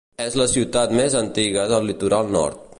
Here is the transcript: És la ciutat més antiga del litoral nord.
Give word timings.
És 0.23 0.37
la 0.41 0.47
ciutat 0.53 0.95
més 1.01 1.19
antiga 1.21 1.69
del 1.73 1.89
litoral 1.93 2.37
nord. 2.41 2.69